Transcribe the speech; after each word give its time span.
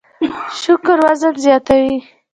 شکر 0.61 0.97
وزن 1.05 1.33
زیاتوي 1.43 1.97